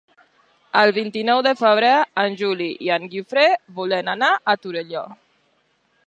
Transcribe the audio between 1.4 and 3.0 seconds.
de febrer en Juli i